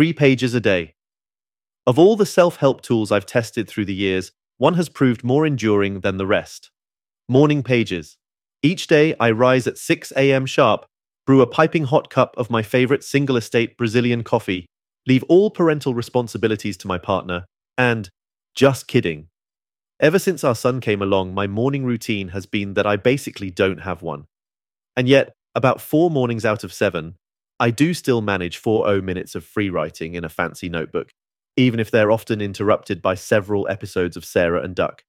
three 0.00 0.14
pages 0.14 0.54
a 0.54 0.60
day. 0.60 0.94
Of 1.86 1.98
all 1.98 2.16
the 2.16 2.24
self 2.24 2.56
help 2.56 2.80
tools 2.80 3.12
I've 3.12 3.26
tested 3.26 3.68
through 3.68 3.84
the 3.84 3.92
years, 3.92 4.32
one 4.56 4.72
has 4.76 4.88
proved 4.88 5.22
more 5.22 5.44
enduring 5.44 6.00
than 6.00 6.16
the 6.16 6.26
rest. 6.26 6.70
Morning 7.28 7.62
pages. 7.62 8.16
Each 8.62 8.86
day 8.86 9.14
I 9.20 9.30
rise 9.30 9.66
at 9.66 9.76
6 9.76 10.10
a.m. 10.16 10.46
sharp, 10.46 10.86
brew 11.26 11.42
a 11.42 11.46
piping 11.46 11.84
hot 11.84 12.08
cup 12.08 12.34
of 12.38 12.48
my 12.48 12.62
favorite 12.62 13.04
single 13.04 13.36
estate 13.36 13.76
Brazilian 13.76 14.24
coffee, 14.24 14.64
leave 15.06 15.22
all 15.24 15.50
parental 15.50 15.92
responsibilities 15.92 16.78
to 16.78 16.88
my 16.88 16.96
partner, 16.96 17.44
and 17.76 18.08
just 18.54 18.86
kidding. 18.86 19.26
Ever 20.00 20.18
since 20.18 20.42
our 20.42 20.54
son 20.54 20.80
came 20.80 21.02
along, 21.02 21.34
my 21.34 21.46
morning 21.46 21.84
routine 21.84 22.28
has 22.28 22.46
been 22.46 22.72
that 22.72 22.86
I 22.86 22.96
basically 22.96 23.50
don't 23.50 23.82
have 23.82 24.00
one. 24.00 24.24
And 24.96 25.06
yet, 25.06 25.34
about 25.54 25.78
four 25.78 26.10
mornings 26.10 26.46
out 26.46 26.64
of 26.64 26.72
seven, 26.72 27.16
I 27.60 27.70
do 27.70 27.92
still 27.92 28.22
manage 28.22 28.56
40 28.56 29.02
minutes 29.02 29.34
of 29.34 29.44
free 29.44 29.68
writing 29.68 30.14
in 30.14 30.24
a 30.24 30.30
fancy 30.30 30.70
notebook, 30.70 31.10
even 31.58 31.78
if 31.78 31.90
they're 31.90 32.10
often 32.10 32.40
interrupted 32.40 33.02
by 33.02 33.14
several 33.14 33.68
episodes 33.68 34.16
of 34.16 34.24
Sarah 34.24 34.62
and 34.62 34.74
Duck. 34.74 35.04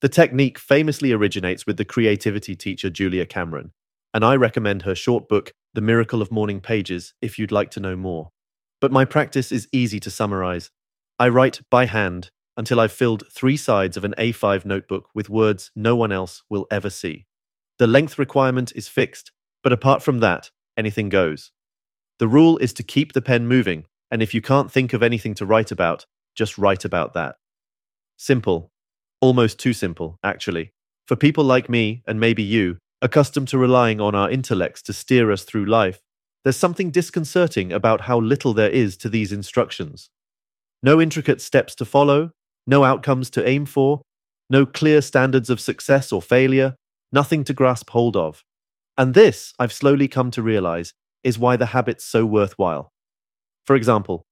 The 0.00 0.08
technique 0.08 0.58
famously 0.58 1.12
originates 1.12 1.64
with 1.64 1.76
the 1.76 1.84
creativity 1.84 2.56
teacher 2.56 2.90
Julia 2.90 3.24
Cameron, 3.24 3.70
and 4.12 4.24
I 4.24 4.34
recommend 4.34 4.82
her 4.82 4.96
short 4.96 5.28
book, 5.28 5.52
The 5.74 5.80
Miracle 5.80 6.20
of 6.20 6.32
Morning 6.32 6.60
Pages, 6.60 7.14
if 7.22 7.38
you'd 7.38 7.52
like 7.52 7.70
to 7.70 7.80
know 7.80 7.94
more. 7.94 8.30
But 8.80 8.90
my 8.90 9.04
practice 9.04 9.52
is 9.52 9.68
easy 9.70 10.00
to 10.00 10.10
summarize. 10.10 10.70
I 11.20 11.28
write 11.28 11.60
by 11.70 11.86
hand 11.86 12.30
until 12.56 12.80
I've 12.80 12.92
filled 12.92 13.22
three 13.30 13.56
sides 13.56 13.96
of 13.96 14.04
an 14.04 14.14
A5 14.18 14.64
notebook 14.64 15.08
with 15.14 15.30
words 15.30 15.70
no 15.76 15.94
one 15.94 16.10
else 16.10 16.42
will 16.50 16.66
ever 16.68 16.90
see. 16.90 17.26
The 17.78 17.86
length 17.86 18.18
requirement 18.18 18.72
is 18.74 18.88
fixed, 18.88 19.30
but 19.62 19.72
apart 19.72 20.02
from 20.02 20.18
that, 20.18 20.50
anything 20.76 21.10
goes. 21.10 21.52
The 22.18 22.28
rule 22.28 22.56
is 22.58 22.72
to 22.74 22.82
keep 22.82 23.12
the 23.12 23.22
pen 23.22 23.46
moving, 23.46 23.84
and 24.10 24.22
if 24.22 24.32
you 24.32 24.40
can't 24.40 24.72
think 24.72 24.92
of 24.92 25.02
anything 25.02 25.34
to 25.34 25.46
write 25.46 25.70
about, 25.70 26.06
just 26.34 26.56
write 26.56 26.84
about 26.84 27.12
that. 27.14 27.36
Simple. 28.16 28.70
Almost 29.20 29.58
too 29.58 29.72
simple, 29.72 30.18
actually. 30.22 30.72
For 31.06 31.16
people 31.16 31.44
like 31.44 31.68
me, 31.68 32.02
and 32.06 32.18
maybe 32.18 32.42
you, 32.42 32.78
accustomed 33.02 33.48
to 33.48 33.58
relying 33.58 34.00
on 34.00 34.14
our 34.14 34.30
intellects 34.30 34.82
to 34.82 34.92
steer 34.92 35.30
us 35.30 35.44
through 35.44 35.66
life, 35.66 36.00
there's 36.42 36.56
something 36.56 36.90
disconcerting 36.90 37.72
about 37.72 38.02
how 38.02 38.20
little 38.20 38.54
there 38.54 38.70
is 38.70 38.96
to 38.98 39.08
these 39.08 39.32
instructions. 39.32 40.10
No 40.82 41.00
intricate 41.00 41.40
steps 41.40 41.74
to 41.76 41.84
follow, 41.84 42.30
no 42.66 42.84
outcomes 42.84 43.30
to 43.30 43.46
aim 43.46 43.66
for, 43.66 44.02
no 44.48 44.64
clear 44.64 45.02
standards 45.02 45.50
of 45.50 45.60
success 45.60 46.12
or 46.12 46.22
failure, 46.22 46.76
nothing 47.12 47.44
to 47.44 47.52
grasp 47.52 47.90
hold 47.90 48.16
of. 48.16 48.44
And 48.96 49.12
this, 49.12 49.52
I've 49.58 49.72
slowly 49.72 50.08
come 50.08 50.30
to 50.30 50.42
realize, 50.42 50.92
is 51.26 51.38
why 51.38 51.56
the 51.56 51.66
habit's 51.66 52.04
so 52.04 52.24
worthwhile. 52.24 52.92
For 53.64 53.74
example, 53.74 54.24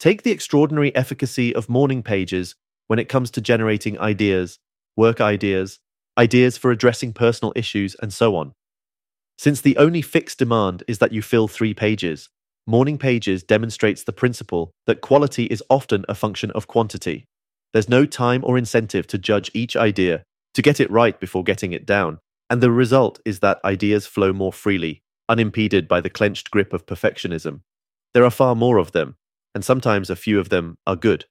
take 0.00 0.24
the 0.24 0.32
extraordinary 0.32 0.94
efficacy 0.96 1.54
of 1.54 1.68
morning 1.68 2.02
pages 2.02 2.56
when 2.88 2.98
it 2.98 3.08
comes 3.08 3.30
to 3.30 3.40
generating 3.40 3.98
ideas, 4.00 4.58
work 4.96 5.20
ideas, 5.20 5.78
ideas 6.18 6.58
for 6.58 6.72
addressing 6.72 7.12
personal 7.12 7.52
issues, 7.54 7.94
and 8.02 8.12
so 8.12 8.34
on. 8.34 8.52
Since 9.38 9.60
the 9.60 9.76
only 9.76 10.02
fixed 10.02 10.38
demand 10.40 10.82
is 10.88 10.98
that 10.98 11.12
you 11.12 11.22
fill 11.22 11.46
three 11.46 11.72
pages, 11.72 12.28
Morning 12.66 12.98
Pages 12.98 13.42
demonstrates 13.42 14.02
the 14.02 14.12
principle 14.12 14.72
that 14.86 15.00
quality 15.00 15.44
is 15.44 15.62
often 15.70 16.04
a 16.08 16.14
function 16.14 16.50
of 16.50 16.66
quantity. 16.66 17.24
There's 17.72 17.88
no 17.88 18.04
time 18.06 18.42
or 18.44 18.58
incentive 18.58 19.06
to 19.06 19.18
judge 19.18 19.50
each 19.54 19.76
idea, 19.76 20.24
to 20.54 20.62
get 20.62 20.80
it 20.80 20.90
right 20.90 21.18
before 21.18 21.44
getting 21.44 21.72
it 21.72 21.86
down, 21.86 22.18
and 22.50 22.60
the 22.60 22.70
result 22.70 23.20
is 23.24 23.38
that 23.38 23.64
ideas 23.64 24.06
flow 24.06 24.32
more 24.32 24.52
freely, 24.52 25.02
unimpeded 25.30 25.88
by 25.88 26.02
the 26.02 26.10
clenched 26.10 26.50
grip 26.50 26.74
of 26.74 26.84
perfectionism. 26.84 27.62
There 28.12 28.24
are 28.24 28.30
far 28.30 28.54
more 28.54 28.76
of 28.76 28.92
them, 28.92 29.16
and 29.54 29.64
sometimes 29.64 30.10
a 30.10 30.16
few 30.16 30.38
of 30.38 30.50
them 30.50 30.76
are 30.86 30.96
good. 30.96 31.24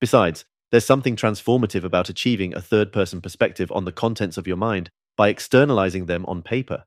Besides, 0.00 0.46
there's 0.70 0.86
something 0.86 1.16
transformative 1.16 1.84
about 1.84 2.08
achieving 2.08 2.54
a 2.54 2.62
third 2.62 2.92
person 2.92 3.20
perspective 3.20 3.70
on 3.72 3.84
the 3.84 3.92
contents 3.92 4.38
of 4.38 4.46
your 4.46 4.56
mind 4.56 4.90
by 5.16 5.28
externalizing 5.28 6.06
them 6.06 6.24
on 6.26 6.40
paper. 6.40 6.84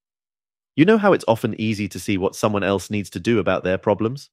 You 0.76 0.86
know 0.86 0.98
how 0.98 1.14
it's 1.14 1.26
often 1.28 1.60
easy 1.60 1.88
to 1.90 2.00
see 2.00 2.18
what 2.18 2.36
someone 2.36 2.64
else 2.64 2.90
needs 2.90 3.10
to 3.12 3.20
do 3.20 3.38
about 3.38 3.64
their 3.64 3.78
problems? 3.78 4.30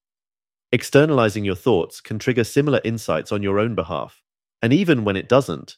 Externalizing 0.73 1.45
your 1.45 1.55
thoughts 1.55 2.01
can 2.01 2.19
trigger 2.19 2.45
similar 2.45 2.81
insights 2.83 3.31
on 3.31 3.43
your 3.43 3.59
own 3.59 3.75
behalf. 3.75 4.23
And 4.63 4.73
even 4.73 5.05
when 5.05 5.17
it 5.17 5.29
doesn't, 5.29 5.77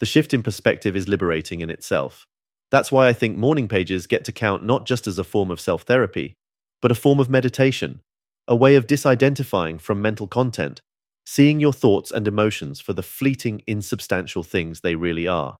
the 0.00 0.06
shift 0.06 0.34
in 0.34 0.42
perspective 0.42 0.96
is 0.96 1.08
liberating 1.08 1.60
in 1.60 1.70
itself. 1.70 2.26
That's 2.70 2.90
why 2.90 3.08
I 3.08 3.12
think 3.12 3.36
morning 3.36 3.68
pages 3.68 4.06
get 4.06 4.24
to 4.24 4.32
count 4.32 4.64
not 4.64 4.86
just 4.86 5.06
as 5.06 5.18
a 5.18 5.24
form 5.24 5.50
of 5.50 5.60
self 5.60 5.82
therapy, 5.82 6.34
but 6.82 6.90
a 6.90 6.94
form 6.94 7.20
of 7.20 7.30
meditation, 7.30 8.00
a 8.48 8.56
way 8.56 8.74
of 8.74 8.86
disidentifying 8.86 9.80
from 9.80 10.02
mental 10.02 10.26
content, 10.26 10.80
seeing 11.24 11.60
your 11.60 11.72
thoughts 11.72 12.10
and 12.10 12.26
emotions 12.28 12.80
for 12.80 12.92
the 12.92 13.02
fleeting, 13.02 13.62
insubstantial 13.66 14.42
things 14.42 14.80
they 14.80 14.94
really 14.94 15.26
are. 15.26 15.56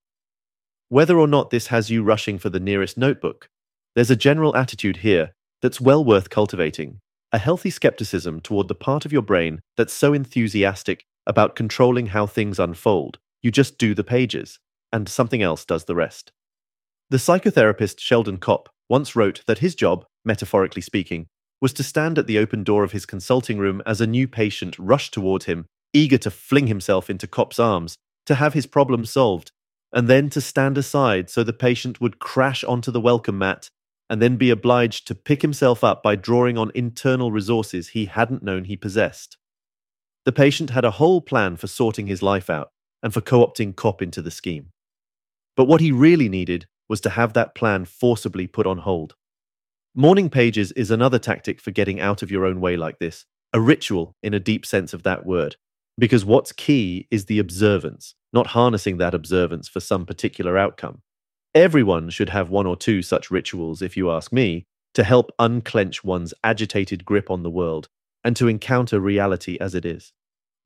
Whether 0.88 1.18
or 1.18 1.26
not 1.26 1.50
this 1.50 1.68
has 1.68 1.90
you 1.90 2.02
rushing 2.02 2.38
for 2.38 2.50
the 2.50 2.60
nearest 2.60 2.98
notebook, 2.98 3.48
there's 3.94 4.10
a 4.10 4.16
general 4.16 4.56
attitude 4.56 4.98
here 4.98 5.32
that's 5.62 5.80
well 5.80 6.04
worth 6.04 6.30
cultivating 6.30 7.00
a 7.34 7.38
healthy 7.38 7.68
skepticism 7.70 8.40
toward 8.40 8.68
the 8.68 8.76
part 8.76 9.04
of 9.04 9.12
your 9.12 9.20
brain 9.20 9.60
that's 9.76 9.92
so 9.92 10.12
enthusiastic 10.12 11.04
about 11.26 11.56
controlling 11.56 12.06
how 12.06 12.26
things 12.26 12.60
unfold, 12.60 13.18
you 13.42 13.50
just 13.50 13.76
do 13.76 13.92
the 13.92 14.04
pages, 14.04 14.60
and 14.92 15.08
something 15.08 15.42
else 15.42 15.64
does 15.64 15.86
the 15.86 15.96
rest. 15.96 16.30
The 17.10 17.18
psychotherapist 17.18 18.00
Sheldon 18.00 18.38
Kopp 18.38 18.70
once 18.88 19.14
wrote 19.14 19.42
that 19.46 19.58
his 19.58 19.74
job, 19.74 20.06
metaphorically 20.24 20.80
speaking, 20.80 21.26
was 21.60 21.74
to 21.74 21.82
stand 21.82 22.18
at 22.18 22.26
the 22.26 22.38
open 22.38 22.64
door 22.64 22.82
of 22.82 22.92
his 22.92 23.04
consulting 23.04 23.58
room 23.58 23.82
as 23.84 24.00
a 24.00 24.06
new 24.06 24.26
patient 24.26 24.78
rushed 24.78 25.12
toward 25.12 25.44
him, 25.44 25.66
eager 25.92 26.18
to 26.18 26.30
fling 26.30 26.66
himself 26.66 27.10
into 27.10 27.26
Kopp's 27.26 27.58
arms, 27.58 27.96
to 28.26 28.36
have 28.36 28.54
his 28.54 28.66
problem 28.66 29.04
solved, 29.04 29.52
and 29.92 30.08
then 30.08 30.30
to 30.30 30.40
stand 30.40 30.78
aside 30.78 31.28
so 31.28 31.44
the 31.44 31.52
patient 31.52 32.00
would 32.00 32.18
crash 32.18 32.64
onto 32.64 32.90
the 32.90 33.00
welcome 33.00 33.38
mat 33.38 33.68
and 34.08 34.20
then 34.20 34.36
be 34.36 34.50
obliged 34.50 35.06
to 35.06 35.14
pick 35.14 35.42
himself 35.42 35.84
up 35.84 36.02
by 36.02 36.16
drawing 36.16 36.58
on 36.58 36.72
internal 36.74 37.30
resources 37.30 37.88
he 37.88 38.06
hadn't 38.06 38.42
known 38.42 38.64
he 38.64 38.76
possessed. 38.76 39.36
The 40.24 40.32
patient 40.32 40.70
had 40.70 40.84
a 40.84 40.92
whole 40.92 41.20
plan 41.20 41.56
for 41.56 41.66
sorting 41.66 42.06
his 42.06 42.22
life 42.22 42.48
out 42.48 42.70
and 43.02 43.12
for 43.12 43.20
co 43.20 43.46
opting 43.46 43.76
Kopp 43.76 44.00
into 44.00 44.22
the 44.22 44.30
scheme. 44.30 44.70
But 45.54 45.66
what 45.66 45.80
he 45.80 45.92
really 45.92 46.28
needed 46.28 46.66
was 46.88 47.00
to 47.02 47.10
have 47.10 47.32
that 47.32 47.54
plan 47.54 47.84
forcibly 47.84 48.46
put 48.46 48.66
on 48.66 48.78
hold. 48.78 49.14
Morning 49.94 50.28
pages 50.28 50.72
is 50.72 50.90
another 50.90 51.18
tactic 51.18 51.60
for 51.60 51.70
getting 51.70 52.00
out 52.00 52.22
of 52.22 52.30
your 52.30 52.44
own 52.44 52.60
way 52.60 52.76
like 52.76 52.98
this, 52.98 53.26
a 53.52 53.60
ritual 53.60 54.16
in 54.22 54.34
a 54.34 54.40
deep 54.40 54.66
sense 54.66 54.92
of 54.92 55.04
that 55.04 55.24
word. 55.24 55.56
Because 55.96 56.24
what's 56.24 56.50
key 56.50 57.06
is 57.10 57.26
the 57.26 57.38
observance, 57.38 58.14
not 58.32 58.48
harnessing 58.48 58.98
that 58.98 59.14
observance 59.14 59.68
for 59.68 59.78
some 59.78 60.04
particular 60.04 60.58
outcome. 60.58 61.02
Everyone 61.54 62.10
should 62.10 62.30
have 62.30 62.50
one 62.50 62.66
or 62.66 62.76
two 62.76 63.00
such 63.02 63.30
rituals, 63.30 63.80
if 63.80 63.96
you 63.96 64.10
ask 64.10 64.32
me, 64.32 64.66
to 64.94 65.04
help 65.04 65.30
unclench 65.38 66.02
one's 66.02 66.34
agitated 66.42 67.04
grip 67.04 67.30
on 67.30 67.44
the 67.44 67.50
world 67.50 67.88
and 68.24 68.34
to 68.36 68.48
encounter 68.48 68.98
reality 68.98 69.56
as 69.60 69.74
it 69.74 69.84
is. 69.84 70.12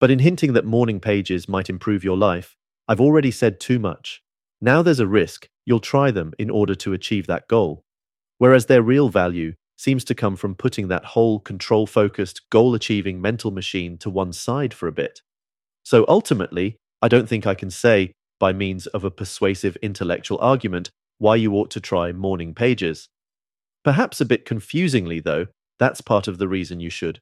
But 0.00 0.10
in 0.10 0.20
hinting 0.20 0.54
that 0.54 0.64
morning 0.64 1.00
pages 1.00 1.48
might 1.48 1.68
improve 1.68 2.04
your 2.04 2.16
life, 2.16 2.56
I've 2.86 3.00
already 3.00 3.30
said 3.30 3.60
too 3.60 3.78
much. 3.78 4.22
Now 4.60 4.80
there's 4.80 5.00
a 5.00 5.06
risk 5.06 5.48
you'll 5.68 5.78
try 5.80 6.10
them 6.10 6.32
in 6.38 6.48
order 6.48 6.74
to 6.74 6.94
achieve 6.94 7.26
that 7.26 7.46
goal. 7.46 7.84
Whereas 8.38 8.66
their 8.66 8.80
real 8.80 9.10
value 9.10 9.52
seems 9.76 10.02
to 10.04 10.14
come 10.14 10.34
from 10.34 10.54
putting 10.54 10.88
that 10.88 11.04
whole 11.04 11.38
control 11.38 11.86
focused, 11.86 12.48
goal 12.48 12.74
achieving 12.74 13.20
mental 13.20 13.50
machine 13.50 13.98
to 13.98 14.08
one 14.08 14.32
side 14.32 14.72
for 14.72 14.88
a 14.88 14.92
bit. 14.92 15.20
So 15.84 16.06
ultimately, 16.08 16.76
I 17.02 17.08
don't 17.08 17.28
think 17.28 17.46
I 17.46 17.54
can 17.54 17.70
say 17.70 18.12
by 18.40 18.54
means 18.54 18.86
of 18.86 19.04
a 19.04 19.10
persuasive 19.10 19.76
intellectual 19.82 20.38
argument 20.40 20.88
why 21.18 21.36
you 21.36 21.52
ought 21.52 21.70
to 21.72 21.80
try 21.80 22.12
morning 22.12 22.54
pages. 22.54 23.08
Perhaps 23.84 24.22
a 24.22 24.24
bit 24.24 24.46
confusingly, 24.46 25.20
though, 25.20 25.48
that's 25.78 26.00
part 26.00 26.28
of 26.28 26.38
the 26.38 26.48
reason 26.48 26.80
you 26.80 26.90
should. 26.90 27.20